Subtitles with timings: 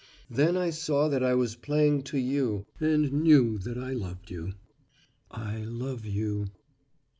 [0.31, 4.53] Then I saw that I was playing to you and knew that I loved you.
[5.29, 6.47] "I love you!